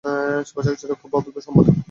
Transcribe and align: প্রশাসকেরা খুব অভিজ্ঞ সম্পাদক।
প্রশাসকেরা 0.53 0.95
খুব 1.01 1.11
অভিজ্ঞ 1.15 1.37
সম্পাদক। 1.39 1.75